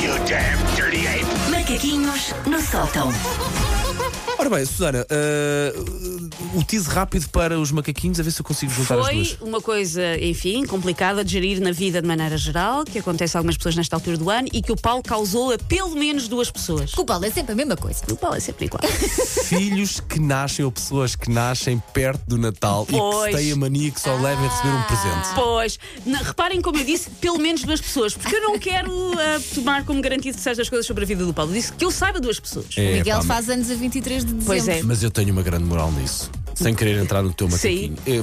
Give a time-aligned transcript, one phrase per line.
[0.00, 1.26] you damn dirty ape!
[1.50, 3.12] Macaquinhos no sótão.
[4.38, 8.72] Ora bem, Susana, uh, o tease rápido para os macaquinhos, a ver se eu consigo
[8.72, 9.36] juntar as Foi duas.
[9.40, 13.56] uma coisa, enfim, complicada de gerir na vida de maneira geral, que acontece a algumas
[13.56, 16.92] pessoas nesta altura do ano e que o Paulo causou a pelo menos duas pessoas.
[16.94, 18.02] O Paulo é sempre a mesma coisa.
[18.10, 18.82] O Paulo é sempre igual.
[19.44, 23.30] Filhos que nascem ou pessoas que nascem perto do Natal e Pois.
[23.36, 25.28] que têm a mania que só levem a receber um presente.
[25.36, 29.40] Pois, na- reparem como eu disse, pelo menos duas pessoas, porque eu não quero ah,
[29.54, 31.52] tomar como garantido certas coisas sobre a vida do Paulo.
[31.52, 32.66] Disse que eu saiba duas pessoas.
[32.76, 34.82] O É, Miguel pá, faz anos a 23 de Pois é.
[34.82, 36.30] Mas eu tenho uma grande moral nisso.
[36.54, 37.96] Sem querer entrar no teu macaquinho.
[38.06, 38.22] Eu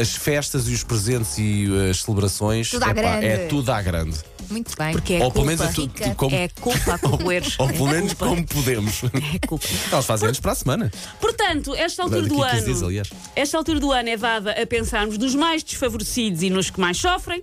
[0.00, 3.26] As festas e os presentes e as celebrações Tudo à epá, grande.
[3.26, 4.16] é tudo à grande.
[4.50, 4.92] Muito bem.
[4.92, 5.46] Porque é Ou culpa.
[5.46, 7.54] menos a tu- tu- como- É culpa a corroeres.
[7.60, 8.26] Ou É pelo menos culpa.
[8.34, 9.02] como podemos.
[9.42, 9.66] É culpa.
[9.92, 10.90] Elas fazem anos para a semana.
[11.20, 12.64] Portanto, esta altura do a 15 ano.
[12.66, 13.10] dias, aliás.
[13.36, 16.96] Esta altura do ano é dada a pensarmos nos mais desfavorecidos e nos que mais
[16.98, 17.42] sofrem.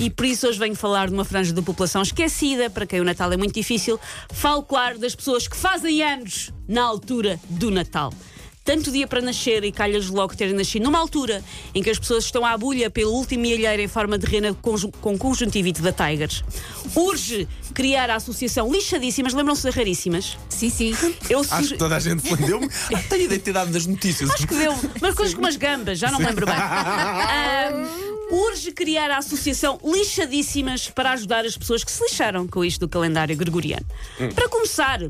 [0.00, 3.04] E por isso hoje venho falar de uma franja da população esquecida, para quem o
[3.04, 3.98] Natal é muito difícil.
[4.32, 8.12] Falo, claro, das pessoas que fazem anos na altura do Natal.
[8.64, 11.42] Tanto dia para nascer e calhas logo terem nascido numa altura
[11.74, 14.54] em que as pessoas estão à bulha pelo último milheiro em forma de rena
[15.00, 16.44] com conjuntivite da Tigers.
[16.94, 20.36] Urge criar a associação Lixadíssimas, lembram-se das raríssimas?
[20.50, 20.94] Sim, sim.
[21.30, 22.68] Eu Acho suge- que toda a gente deu-me.
[22.94, 24.30] Ah, tenho a identidade das notícias.
[24.30, 24.74] Acho que deu.
[25.00, 26.54] Mas coisas como as gambas, já não me lembro bem.
[26.54, 27.88] Ahm,
[28.30, 32.88] urge criar a associação Lixadíssimas para ajudar as pessoas que se lixaram com isto do
[32.88, 33.86] calendário gregoriano.
[34.34, 35.00] Para começar.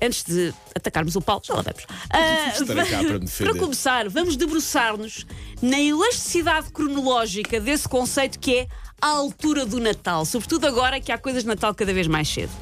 [0.00, 1.84] Antes de atacarmos o Paulo, já lá vamos.
[2.08, 5.26] Cá para para começar, vamos debruçar-nos
[5.60, 8.68] na elasticidade cronológica desse conceito que é
[9.00, 10.24] a altura do Natal.
[10.24, 12.52] Sobretudo agora que há coisas de Natal cada vez mais cedo.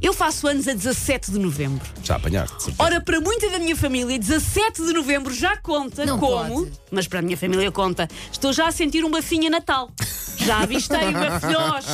[0.00, 1.84] Eu faço anos a 17 de novembro.
[2.02, 2.82] Já apanhaste, certeza.
[2.82, 6.72] Ora, para muita da minha família, 17 de novembro já conta Não como, pode.
[6.90, 8.06] mas para a minha família conta.
[8.30, 9.90] Estou já a sentir um bafinha Natal.
[10.36, 11.86] Já avistei bafilhós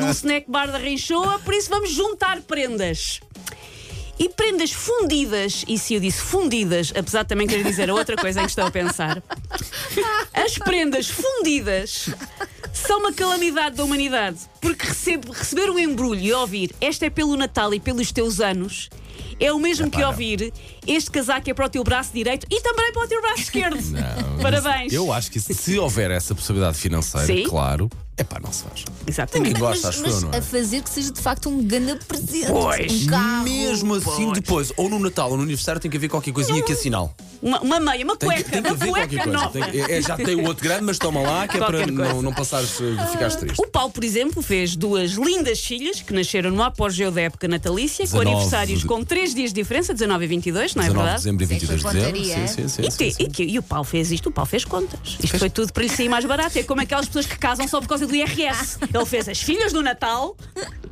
[0.00, 3.20] num snack bar da Rinchoa, por isso vamos juntar prendas.
[4.20, 8.40] E prendas fundidas, e se eu disse fundidas, apesar de também querer dizer outra coisa
[8.40, 9.22] em que estou a pensar,
[10.34, 12.08] as prendas fundidas
[12.88, 14.38] são uma calamidade da humanidade.
[14.62, 18.88] Porque recebe- receber um embrulho e ouvir esta é pelo Natal e pelos teus anos
[19.38, 20.08] é o mesmo que não.
[20.08, 20.52] ouvir
[20.86, 23.78] este casaco é para o teu braço direito e também para o teu braço esquerdo.
[23.90, 24.90] Não, Parabéns.
[24.92, 27.44] Eu acho que se houver essa possibilidade financeira, Sim.
[27.44, 28.84] claro, é pá, não se faz.
[29.06, 29.48] Exatamente.
[29.48, 30.38] Ninguém gosta, acho mas eu, não é?
[30.38, 32.46] a fazer que seja de facto um grande presente.
[32.48, 33.04] Pois.
[33.04, 33.44] Um carro.
[33.44, 36.72] Mesmo assim, depois, ou no Natal ou no aniversário, tem que haver qualquer coisinha que
[36.72, 37.08] assinale.
[37.40, 39.38] Uma, uma meia, uma Tem que, cueca, tem que uma haver qualquer cueca coisa.
[39.38, 39.52] nova.
[39.52, 41.94] Tem que- é, já tem o outro grande, mas toma lá, que é para Qualquer
[41.94, 42.12] coisa.
[42.14, 43.60] não, não passares de ficares triste.
[43.62, 48.04] O Paulo, por exemplo, fez duas lindas filhas que nasceram no apogeu da época natalícia,
[48.08, 50.88] com 19 aniversários de- com três dias de diferença, 19 e 22, não é 19
[50.88, 51.22] de verdade?
[51.22, 52.18] dezembro e Sim, 22 de foi dezembro.
[52.20, 52.82] pontaria, Sim, sim, sim.
[52.82, 53.22] E, sim, te- sim.
[53.22, 55.16] e que- e o Paulo fez isto, o Paulo fez contas.
[55.22, 56.58] Isto foi tudo para lhe sair mais barato.
[56.58, 58.78] É como aquelas pessoas que casam só por causa do IRS.
[58.92, 60.36] Ele fez as filhas do Natal,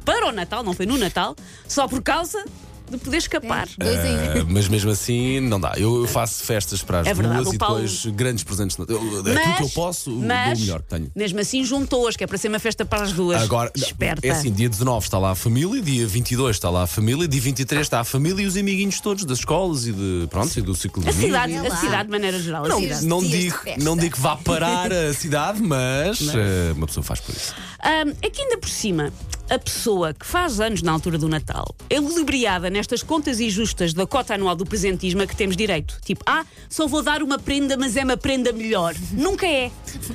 [0.04, 1.34] para o Natal, não foi no Natal,
[1.66, 2.44] só por causa
[2.90, 3.68] de poder escapar.
[3.78, 4.42] Dois em um.
[4.42, 5.74] Ah, mas mesmo assim, não dá.
[5.76, 8.76] Eu faço festas para as É verdade, duas e Paulo- depois grandes presentes.
[8.78, 11.10] Eu- Aquilo que eu posso, dou o mas, melhor que tenho.
[11.14, 13.42] Mesmo assim, juntou-as, que é para ser uma festa para as duas.
[13.42, 14.26] Agora, Esperta.
[14.26, 17.40] é assim, dia 19 está lá a família, dia 22 está lá a família, dia
[17.40, 20.74] 23 está a família e os amiguinhos todos das escolas e de, pronto, e do
[20.74, 22.64] ciclo de A cidade, a cidade de maneira geral.
[22.64, 23.06] a Não, cidade.
[23.06, 27.34] não, digo, não digo que vá parar a cidade, mas eh, uma pessoa faz por
[27.34, 27.54] isso.
[27.82, 29.12] Ahm, é que ainda por cima,
[29.48, 34.06] a pessoa que faz anos na altura do Natal é ludibriada nestas contas injustas da
[34.06, 35.98] cota anual do presentismo a que temos direito.
[36.04, 38.94] Tipo, ah, só vou dar uma prenda, mas é uma prenda melhor.
[39.12, 39.70] Nunca é.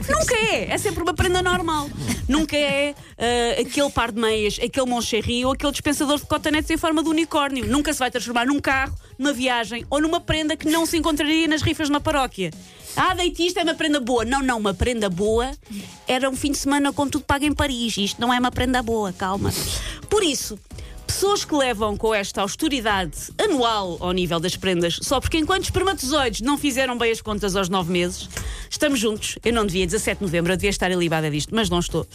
[0.10, 0.72] Nunca é.
[0.72, 1.90] É sempre uma prenda normal.
[2.28, 6.78] Nunca é ah, aquele par de meias, aquele Moncherry ou aquele dispensador de cotonetes em
[6.78, 7.66] forma de unicórnio.
[7.66, 11.48] Nunca se vai transformar num carro, numa viagem ou numa prenda que não se encontraria
[11.48, 12.52] nas rifas uma paróquia.
[12.96, 14.26] Ah, deite é uma prenda boa.
[14.26, 15.52] Não, não, uma prenda boa
[16.08, 17.98] era um fim de semana com tudo pago em Paris.
[17.98, 19.52] Isto não é uma prenda boa, calma.
[20.10, 20.60] Por isso,
[21.12, 26.42] pessoas que levam com esta austeridade anual ao nível das prendas, só porque enquanto espermatozoides
[26.42, 28.30] não fizeram bem as contas aos nove meses,
[28.70, 29.38] estamos juntos.
[29.44, 32.08] Eu não devia, 17 de novembro, eu devia estar alibada disto, mas não estou.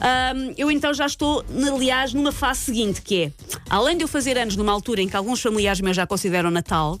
[0.00, 3.32] Ahm, eu então já estou, aliás, numa fase seguinte, que é,
[3.68, 7.00] além de eu fazer anos numa altura em que alguns familiares meus já consideram Natal,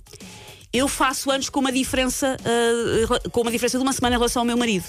[0.72, 4.42] eu faço anos com uma diferença ah, com uma diferença de uma semana em relação
[4.42, 4.84] ao meu marido.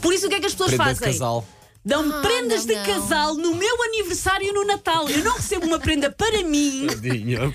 [0.00, 1.12] Por isso o que é que as pessoas Prenda fazem?
[1.12, 1.46] casal.
[1.82, 2.84] Dão-me Ah, prendas não, de não.
[3.00, 5.08] casal no meu aniversário e no Natal.
[5.08, 6.86] Eu não recebo uma prenda para mim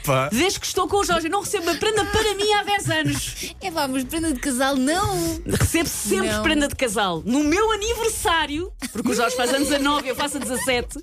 [0.04, 0.30] pá.
[0.31, 1.27] desde que estou com o Jorge.
[1.27, 3.36] Eu não recebo uma prenda para mim há 10 anos.
[3.62, 5.42] É vá, mas prenda de casal não.
[5.45, 6.42] Recebo sempre Não.
[6.42, 7.22] prenda de casal.
[7.24, 10.98] No meu aniversário, porque o Jorge faz anos a 9 eu faço a 17.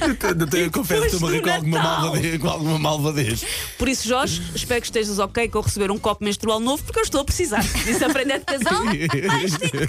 [0.00, 3.44] Eu confesso que estou a rir com do alguma, malvadez, com alguma malvadez.
[3.78, 7.04] Por isso, Jorge, espero que estejas ok com receber um copo menstrual novo, porque eu
[7.04, 7.62] estou a precisar.
[7.84, 8.82] Disse a prenda de casal.
[9.44, 9.88] Estica.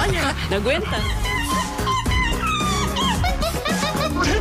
[0.00, 1.77] Olha, não aguenta.